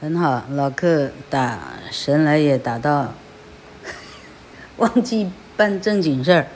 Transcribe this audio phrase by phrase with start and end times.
[0.00, 1.58] 很好，老客打
[1.90, 3.14] 神来也打到
[4.78, 6.46] 忘记办正经事儿。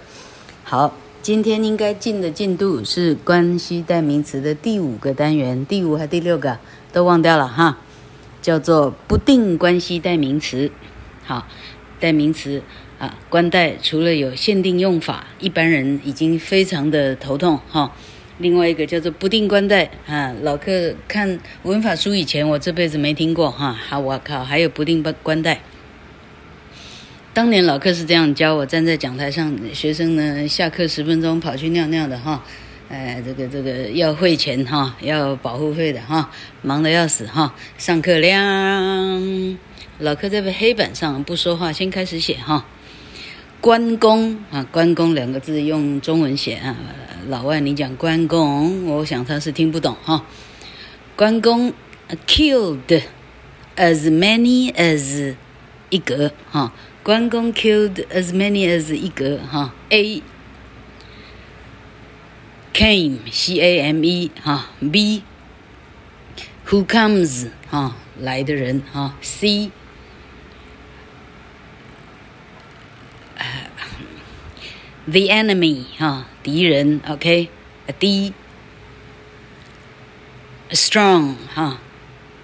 [0.63, 6.57] 好，今天应该进的进度是关系代名词的第五个单元，第五还第六个
[6.93, 7.79] 都忘掉了哈，
[8.41, 10.71] 叫做不定关系代名词。
[11.25, 11.45] 好，
[11.99, 12.63] 代名词
[13.01, 17.91] 啊，关代除了有限定用法，一般人已经非常的头痛哈。
[18.43, 23.73] 另外一个叫做不定关带啊，老客看文法书以前，我这辈子没听过哈。
[23.73, 25.61] 好，我靠，还有不定关带。
[27.33, 32.43] 当年老客是这样教我，站在讲台上，学生呢下课十分钟跑去尿尿的哈，
[32.91, 36.29] 哎，这个这个要汇钱哈，要保护费的哈，
[36.63, 37.55] 忙得要死哈。
[37.79, 39.57] 上课亮，
[40.01, 42.67] 老客在黑板上不说话，先开始写哈。
[43.63, 46.77] 关公啊，关公两个字用中文写啊。
[47.29, 50.27] 老外，你讲关公，我想他是听不懂哈。
[51.15, 51.73] 关公
[52.27, 53.03] killed
[53.77, 55.37] as many as
[55.91, 56.73] 一格哈。
[57.05, 59.73] 关公 killed as many as 一格哈。
[59.91, 60.21] A
[62.75, 64.71] came c a m e 哈。
[64.91, 65.23] B
[66.67, 69.17] who comes 哈，来的人哈。
[69.21, 69.71] C
[75.05, 78.33] The enemy 哈，敌人，OK，a D
[80.71, 81.81] strong 哈，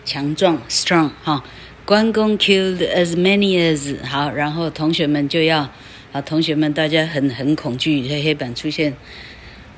[0.05, 1.45] 强壮，strong 哈。
[1.85, 5.71] 关公 killed as many as 好，然后同学们就要
[6.13, 8.95] 啊，同学们大家很很恐惧，在黑板出现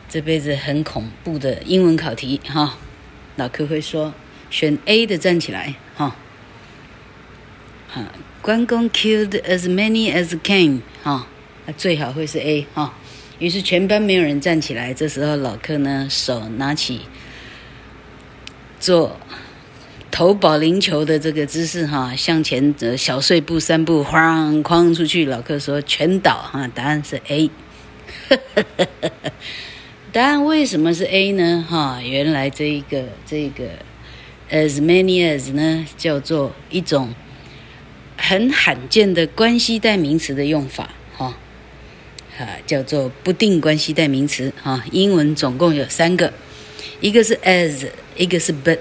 [0.09, 2.78] 这辈子很恐怖的英文考题哈。
[3.37, 4.15] 老柯会说
[4.50, 6.17] 选 A 的站起来哈。
[7.94, 11.27] 啊，关公 killed as many as came 哈。
[11.77, 12.95] 最好会是 A 哈，
[13.39, 14.93] 于是全班没有人站起来。
[14.95, 17.01] 这时候老柯呢，手拿起
[18.79, 19.17] 做
[20.11, 25.25] 投保龄球的这个姿势哈，向前的小碎步三步，哐哐出去。
[25.25, 27.51] 老柯说全倒哈，答案是 A。
[30.12, 31.65] 答案为什么是 A 呢？
[31.69, 33.65] 哈，原来这一个这个
[34.50, 37.15] as many as 呢，叫做一种
[38.17, 40.91] 很罕见的关系代名词的用法。
[42.41, 44.83] 啊，叫做不定关系代名词啊。
[44.93, 46.33] 英文总共有三个，
[47.03, 47.87] 一个是 as，
[48.17, 48.78] 一个是 but，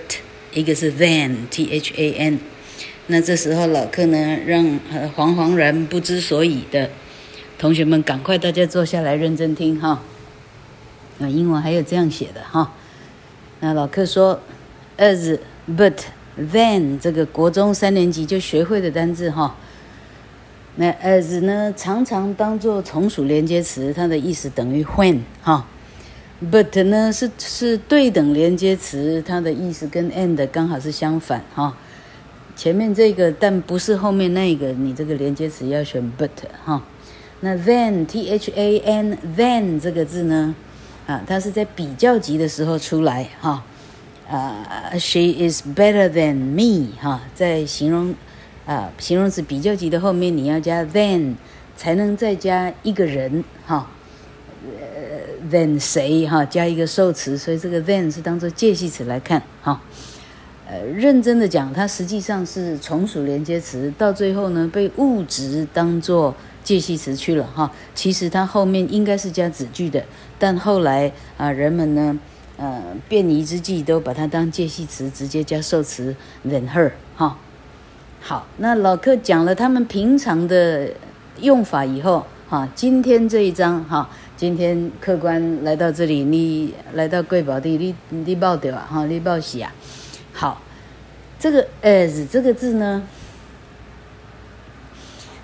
[0.54, 2.40] 一个是 then，t h a n。
[3.08, 4.64] 那这时候老客呢，让
[5.14, 6.90] 惶惶然不知所以的
[7.58, 10.02] 同学们赶快大家坐下来认真听哈。
[11.20, 12.74] 啊，英文还有这样写的哈。
[13.60, 14.42] 那老客说
[14.98, 19.58] ，as，but，than，这个国中三年级就学会的单字哈。
[20.82, 25.66] 那 as 呢，常常当做从属连接词，它的意思等于 when 哈。
[26.50, 31.76] but 呢是是对等连接词，它的意思跟 and 刚好是相反哈。
[32.56, 36.30] 前面这个，但不是后面那个，你这个连接词要选 but
[36.64, 36.82] 哈。
[37.42, 40.56] 那 then t h a n then 这个字呢，
[41.06, 43.62] 啊，它是在比较级的时候出来哈。
[44.30, 48.16] 啊，she is better than me 哈，在形容。
[48.70, 51.34] 啊，形容词比较级的后面你要加 than，
[51.76, 53.90] 才能再加一个人哈。
[54.64, 59.82] 呃，than 谁哈，加一个受词，所以这个 than 是当做介系词来看哈。
[60.68, 67.72] 呃，认真的讲，它实际上是从属连接词，到最后呢被物质当做介系词去了哈。
[67.96, 70.06] 其实它后面应该是加子句的，
[70.38, 72.20] 但后来啊，人们呢，
[72.58, 76.16] 呃，便宜之计都把它当介系词，直接加受词
[76.46, 77.36] than her 哈。
[78.22, 80.90] 好，那老客讲了他们平常的
[81.42, 88.88] 用法以后，哈，今天这一章哈，今天客官来到这里，你来到贵宝地，你你报对吧？
[88.92, 89.74] 哈，你报喜啊。
[90.34, 90.62] 好，
[91.40, 93.02] 这个 as 这个字呢，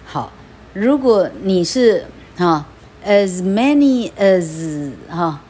[0.06, 0.32] 好，
[0.74, 2.06] 如果你是
[2.38, 2.66] 哈
[3.06, 5.42] as many as 哈，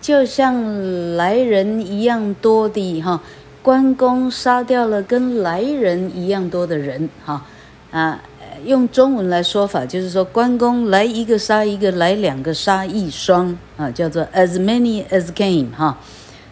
[0.00, 3.20] 就像来人一样多的哈。
[3.62, 7.44] 关公杀掉了跟来人一样多的人，哈
[7.90, 8.18] 啊，
[8.64, 15.98] 用中文来说法就是说，关公来一个杀一个，来两个杀一双，啊，叫做 as many as came，哈。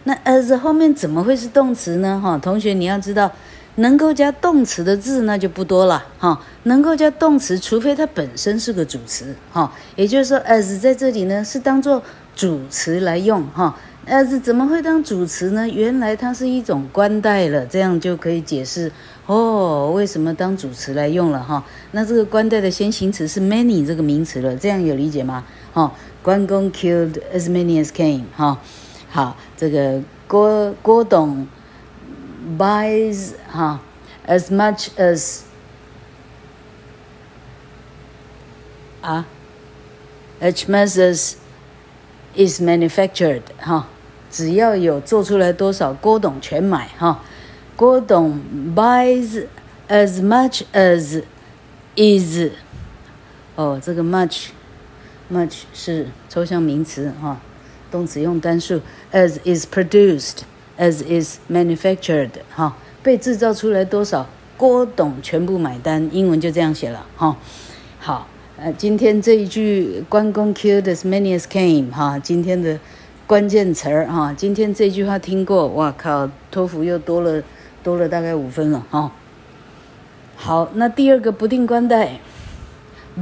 [0.03, 2.21] 那 as 后面怎么会是动词呢？
[2.23, 3.31] 哈，同学你要知道，
[3.75, 12.03] 能够加动词的字那就不多了，哈，能够加动词，除非它本身是个主词，哈，也就是说 as 在这里呢是当做
[12.35, 13.75] 主词来用，哈。
[14.09, 15.69] As 怎么会当主词呢？
[15.69, 18.91] 原来它是一种关代了，这样就可以解释
[19.27, 21.63] 哦，为什么当主词来用了哈？
[21.91, 25.45] 那这个关代的先行词是 many 这个名词了，这样有理解吗？
[25.71, 28.57] 哈，关公 killed as many as came 哈，
[29.11, 31.47] 好，这个郭郭董
[32.57, 33.79] buys 哈
[34.27, 35.41] as much as
[39.01, 39.27] 啊
[40.41, 41.35] ，as much as
[42.35, 43.87] is manufactured 哈，
[44.31, 47.21] 只要有做出来多少，郭董全买哈。
[47.75, 48.39] 郭董
[48.75, 49.45] buys
[49.87, 51.23] as much as
[51.95, 52.51] is
[53.55, 54.47] 哦，这个 much
[55.31, 57.39] much 是抽象名词哈，
[57.89, 58.81] 动词用单数
[59.11, 60.39] as is produced
[60.77, 64.27] as is manufactured 哈，被制造出来多少，
[64.57, 67.37] 郭董全部买单，英文就这样写了哈。
[67.99, 68.27] 好。
[68.61, 72.77] 呃，今天这一句关公 killed as many as came 哈，今天的
[73.29, 77.43] 关键词儿哈，今天这句话听过，哇靠，托福又多了
[77.83, 79.11] 多了大概五分了哈。
[80.35, 82.19] 好，那第二个不定冠带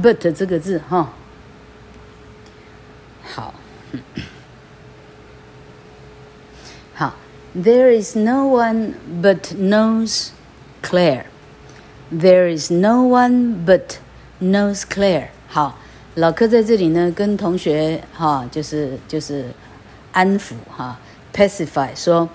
[0.00, 1.12] ，but 这个字哈，
[3.22, 3.52] 好，
[6.94, 7.14] 好
[7.54, 10.28] ，There is no one but knows
[10.82, 11.24] Claire.
[12.10, 13.98] There is no one but
[14.40, 15.78] Knows Claire，好，
[16.14, 19.44] 老柯在这里呢，跟同学哈，就是就是
[20.12, 20.98] 安抚哈
[21.34, 22.28] ，pacify 说，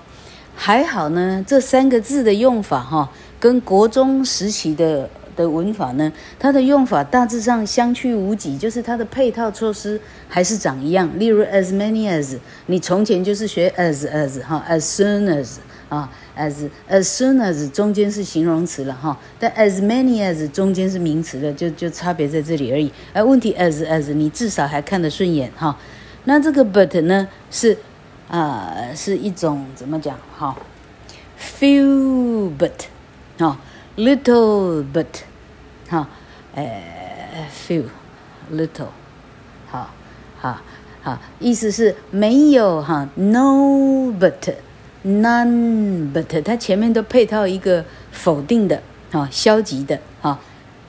[0.56, 3.10] 还好呢，这三个字的用法哈，
[3.40, 10.00] 跟国中时期的的文法呢，它的用法大致上相去无几，就是它的配套措施
[10.30, 11.10] 还是长一样。
[11.18, 12.38] 例如 as many as，
[12.68, 15.58] 你从前就是学 as as 哈，as soon as。
[15.90, 22.92] 啊，as as soon as 中间是形容词了哈，但 as many as 中间是名词的，就就差别在这里而已。
[23.14, 25.78] 而问题 as as 你至少还看得顺眼哈。
[26.26, 27.78] 那这个 but 呢是
[28.30, 30.56] 啊、呃、是一种怎么讲哈
[31.40, 32.88] ？few but
[33.38, 33.58] 哈
[33.98, 35.06] ，little but
[35.90, 36.08] 哈，
[36.56, 37.84] 呃 few
[38.52, 38.88] little
[39.70, 39.90] 好
[40.40, 40.62] 好
[41.02, 44.54] 好，意思是没有哈，no but。
[45.06, 48.82] None but 它前面都配套一个否定的
[49.12, 50.40] 啊，消极的啊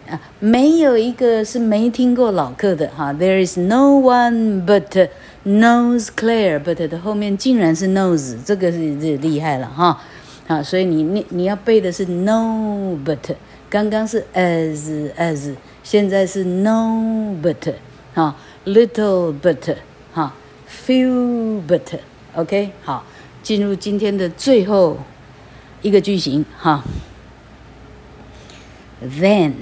[0.09, 3.13] 啊，没有一个是没听过老客的哈。
[3.13, 5.09] There is no one but
[5.45, 10.01] knows Claire，but 的后面竟然是 knows，这个是这厉害了哈
[10.47, 10.63] 啊！
[10.63, 13.35] 所以你你你要背的是 no but，
[13.69, 17.75] 刚刚是 as as，现在是 no but
[18.15, 18.37] 哈
[18.67, 19.77] ，little but
[20.13, 20.35] 哈
[20.69, 23.05] ，few but，OK 好。
[23.43, 24.97] 进入今天的最后
[25.83, 26.83] 一个句型哈
[29.05, 29.53] ，then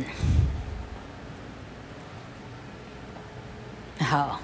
[4.13, 4.39] 好，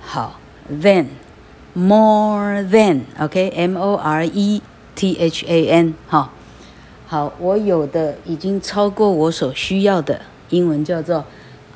[0.00, 1.06] 好，then
[1.72, 4.60] more than OK，M O R E
[4.96, 6.32] T H A N 好，
[7.06, 11.24] 好，我有的已经超过我所需要的，英文叫做。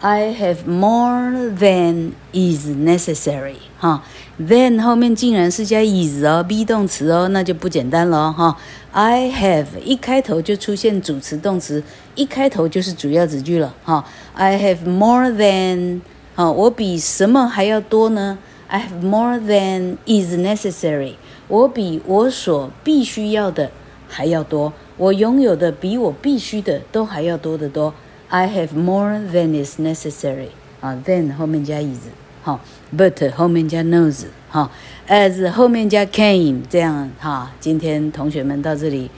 [0.07, 4.05] I have more than is necessary，哈
[4.39, 8.55] ，then 后面竟然是加 is 哦，be 动词哦，那就不简单了哈。
[8.93, 11.83] I have 一开头就出现主词动词，
[12.15, 14.05] 一开头就是主要子句了哈。
[14.35, 16.03] I have more than，
[16.35, 18.37] 哈，我比什么还要多呢
[18.69, 21.15] ？I have more than is necessary，
[21.49, 23.71] 我比我所必须要的
[24.07, 27.95] 还要多，我拥有的比我必须的都还要多得多。
[28.35, 30.49] I have more than is necessary
[30.81, 32.09] 啊，than 后面加 is
[32.43, 32.59] 好
[32.93, 34.73] ，but 后面加 knows 好
[35.07, 37.53] ，as 后面加 came 这样哈。
[37.61, 39.09] 今天同学们到这里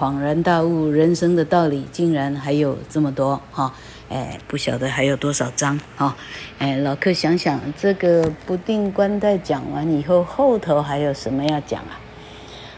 [0.00, 3.74] 恍然大悟，人生的道理竟然还有这么多哈！
[4.08, 6.16] 哎，不晓得还有多少章哈！
[6.58, 12.00] 哎，老客想想这个不定冠带讲完以后，后头还有什么要讲啊？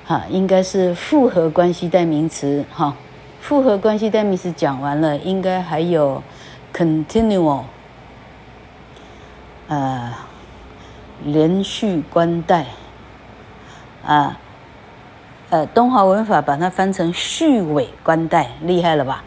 [0.04, 2.96] 哈，应该是复合关系代名词哈。
[3.44, 6.22] 复合关系代名词讲完了，应该还有
[6.72, 7.64] continual，
[9.68, 10.14] 呃，
[11.26, 12.64] 连续关带，
[14.02, 14.40] 啊，
[15.50, 19.22] 呃，东华文法把它翻成续尾关带，厉害了吧？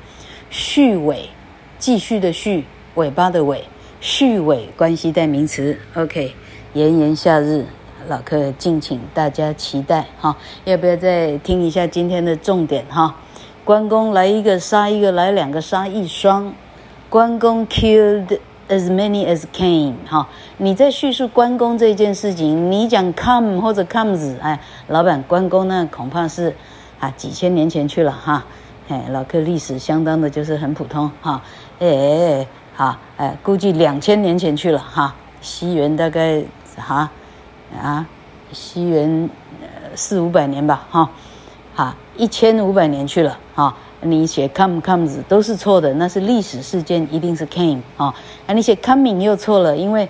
[0.50, 1.30] 续尾，
[1.78, 3.66] 继续的续，尾巴的尾，
[4.02, 5.78] 续尾关系代名词。
[5.94, 6.34] OK，
[6.74, 7.68] 炎炎夏日，
[8.08, 13.16] 老客敬请大家期待哈，要不要再听一下今天的重点哈？
[13.68, 16.54] 关公来一个杀一个，来两个杀一双。
[17.10, 19.94] 关公 killed as many as came。
[20.08, 24.58] 哈，你在叙述关公这件事情，你讲 come 或者 comes，哎，
[24.88, 26.56] 老板，关公呢恐怕是
[27.02, 28.46] 啊几千年前去了哈。
[28.88, 31.42] 哎，老客历史相当的就是很普通哈。
[31.80, 35.14] 哎，好，哎，估计两千年前去了哈。
[35.42, 36.42] 西元大概
[36.78, 37.12] 哈
[37.78, 38.08] 啊，
[38.54, 39.30] 西元
[39.94, 41.10] 四五百年吧哈。
[41.76, 48.14] 哈，一千五百年去了，哈，你写 come comes 都是错的，那是历史事件，一定是 came，哈，
[48.46, 50.10] 啊，你写 coming 又错了，因为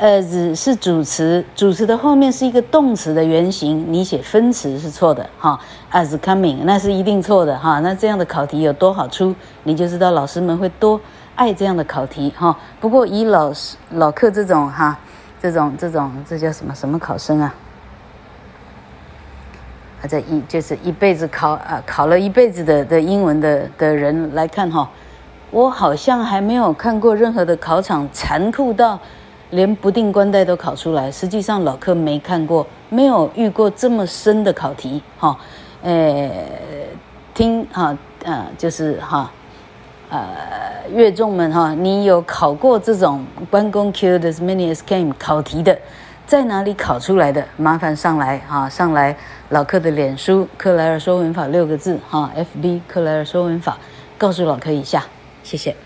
[0.00, 5.58] as 是主词，主词的后面是一个动词的原形，你写分词是错的哈。
[5.92, 7.78] as coming 那是一定错的哈。
[7.80, 11.00] 那这样的考题有多好出，你就知道老师们会多
[11.36, 12.56] 爱这样的考题哈。
[12.80, 14.98] 不过以老师老客这种哈，
[15.40, 17.54] 这种这种这叫什么什么考生啊？
[20.02, 24.90] 啊，这一就是一辈子考啊考了一辈子的的英文的的人来看哈。
[25.52, 28.98] 我好像还没有看过任何的考场残酷到
[29.50, 31.12] 连不定冠带都考出来。
[31.12, 35.02] 实际上老课没看过，没有遇过这么深的考题。
[35.18, 35.38] 哈，
[35.82, 36.30] 呃，
[37.34, 37.94] 听哈，
[38.24, 39.30] 呃，就是哈，
[40.08, 40.26] 呃，
[40.94, 45.78] 乐众们哈，你有考过这种关公 kill as many as came 考题的，
[46.32, 47.46] 在哪里考出来的？
[47.58, 49.14] 麻烦上来哈，上来
[49.50, 53.76] 老客的脸书克莱尔说文法六个字哈，FB 克莱尔说文法，
[54.16, 55.04] 告诉老客一下。
[55.42, 55.76] 谢谢。